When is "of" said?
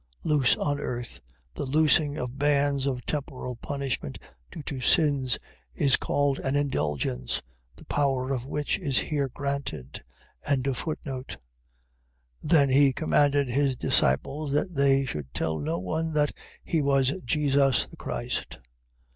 2.87-3.05, 8.33-8.47